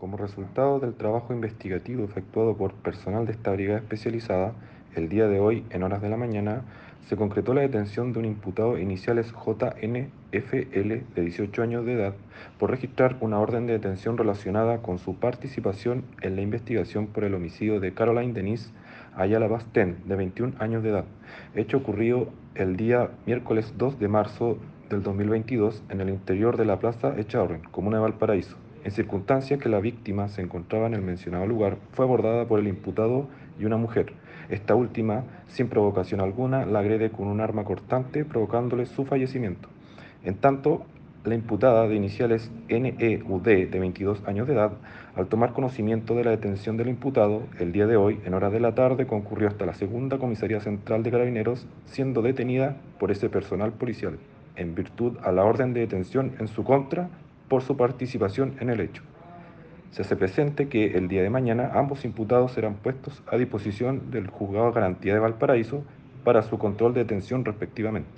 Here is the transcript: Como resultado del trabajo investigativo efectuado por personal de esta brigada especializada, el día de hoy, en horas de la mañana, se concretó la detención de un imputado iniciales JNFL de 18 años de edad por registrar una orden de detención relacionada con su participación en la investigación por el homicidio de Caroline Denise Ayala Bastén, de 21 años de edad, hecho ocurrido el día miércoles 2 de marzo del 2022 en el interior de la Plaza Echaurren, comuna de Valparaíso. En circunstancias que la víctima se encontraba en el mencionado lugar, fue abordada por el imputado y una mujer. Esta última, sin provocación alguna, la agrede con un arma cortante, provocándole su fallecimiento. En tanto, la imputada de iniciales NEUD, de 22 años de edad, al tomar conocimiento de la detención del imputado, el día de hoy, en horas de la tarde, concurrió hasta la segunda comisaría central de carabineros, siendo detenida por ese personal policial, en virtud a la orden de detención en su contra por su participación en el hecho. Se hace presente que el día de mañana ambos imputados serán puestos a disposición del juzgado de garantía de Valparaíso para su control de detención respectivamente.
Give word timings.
Como 0.00 0.16
resultado 0.16 0.80
del 0.80 0.94
trabajo 0.94 1.34
investigativo 1.34 2.04
efectuado 2.04 2.56
por 2.56 2.72
personal 2.72 3.26
de 3.26 3.32
esta 3.32 3.52
brigada 3.52 3.80
especializada, 3.80 4.54
el 4.96 5.10
día 5.10 5.28
de 5.28 5.40
hoy, 5.40 5.62
en 5.68 5.82
horas 5.82 6.00
de 6.00 6.08
la 6.08 6.16
mañana, 6.16 6.62
se 7.06 7.16
concretó 7.16 7.52
la 7.52 7.60
detención 7.60 8.14
de 8.14 8.20
un 8.20 8.24
imputado 8.24 8.78
iniciales 8.78 9.30
JNFL 9.32 10.88
de 11.14 11.22
18 11.22 11.62
años 11.62 11.84
de 11.84 11.92
edad 11.92 12.14
por 12.58 12.70
registrar 12.70 13.18
una 13.20 13.40
orden 13.40 13.66
de 13.66 13.74
detención 13.74 14.16
relacionada 14.16 14.78
con 14.78 14.98
su 14.98 15.16
participación 15.16 16.04
en 16.22 16.34
la 16.34 16.40
investigación 16.40 17.06
por 17.06 17.24
el 17.24 17.34
homicidio 17.34 17.78
de 17.78 17.92
Caroline 17.92 18.32
Denise 18.32 18.70
Ayala 19.14 19.48
Bastén, 19.48 19.98
de 20.06 20.16
21 20.16 20.54
años 20.60 20.82
de 20.82 20.88
edad, 20.88 21.04
hecho 21.54 21.76
ocurrido 21.76 22.30
el 22.54 22.78
día 22.78 23.10
miércoles 23.26 23.74
2 23.76 23.98
de 23.98 24.08
marzo 24.08 24.56
del 24.88 25.02
2022 25.02 25.82
en 25.90 26.00
el 26.00 26.08
interior 26.08 26.56
de 26.56 26.64
la 26.64 26.78
Plaza 26.78 27.18
Echaurren, 27.18 27.60
comuna 27.70 27.98
de 27.98 28.04
Valparaíso. 28.04 28.56
En 28.82 28.92
circunstancias 28.92 29.60
que 29.60 29.68
la 29.68 29.78
víctima 29.78 30.28
se 30.28 30.40
encontraba 30.40 30.86
en 30.86 30.94
el 30.94 31.02
mencionado 31.02 31.46
lugar, 31.46 31.76
fue 31.92 32.06
abordada 32.06 32.46
por 32.46 32.60
el 32.60 32.68
imputado 32.68 33.26
y 33.58 33.66
una 33.66 33.76
mujer. 33.76 34.14
Esta 34.48 34.74
última, 34.74 35.24
sin 35.48 35.68
provocación 35.68 36.20
alguna, 36.20 36.64
la 36.64 36.78
agrede 36.78 37.10
con 37.10 37.28
un 37.28 37.40
arma 37.40 37.64
cortante, 37.64 38.24
provocándole 38.24 38.86
su 38.86 39.04
fallecimiento. 39.04 39.68
En 40.24 40.34
tanto, 40.36 40.86
la 41.24 41.34
imputada 41.34 41.86
de 41.86 41.94
iniciales 41.94 42.50
NEUD, 42.70 43.42
de 43.42 43.66
22 43.66 44.26
años 44.26 44.46
de 44.46 44.54
edad, 44.54 44.72
al 45.14 45.26
tomar 45.26 45.52
conocimiento 45.52 46.14
de 46.14 46.24
la 46.24 46.30
detención 46.30 46.78
del 46.78 46.88
imputado, 46.88 47.42
el 47.58 47.72
día 47.72 47.86
de 47.86 47.96
hoy, 47.96 48.18
en 48.24 48.32
horas 48.32 48.52
de 48.52 48.60
la 48.60 48.74
tarde, 48.74 49.06
concurrió 49.06 49.48
hasta 49.48 49.66
la 49.66 49.74
segunda 49.74 50.16
comisaría 50.16 50.60
central 50.60 51.02
de 51.02 51.10
carabineros, 51.10 51.66
siendo 51.84 52.22
detenida 52.22 52.76
por 52.98 53.10
ese 53.10 53.28
personal 53.28 53.72
policial, 53.72 54.18
en 54.56 54.74
virtud 54.74 55.18
a 55.22 55.32
la 55.32 55.44
orden 55.44 55.74
de 55.74 55.80
detención 55.80 56.32
en 56.38 56.48
su 56.48 56.64
contra 56.64 57.10
por 57.50 57.62
su 57.62 57.76
participación 57.76 58.54
en 58.60 58.70
el 58.70 58.80
hecho. 58.80 59.02
Se 59.90 60.02
hace 60.02 60.14
presente 60.14 60.68
que 60.68 60.96
el 60.96 61.08
día 61.08 61.22
de 61.22 61.30
mañana 61.30 61.72
ambos 61.74 62.04
imputados 62.04 62.52
serán 62.52 62.76
puestos 62.76 63.24
a 63.26 63.36
disposición 63.36 64.12
del 64.12 64.28
juzgado 64.28 64.66
de 64.66 64.72
garantía 64.72 65.14
de 65.14 65.18
Valparaíso 65.18 65.82
para 66.22 66.42
su 66.42 66.58
control 66.58 66.94
de 66.94 67.00
detención 67.00 67.44
respectivamente. 67.44 68.10